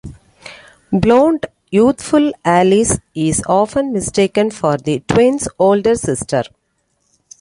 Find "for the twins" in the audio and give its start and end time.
4.49-5.47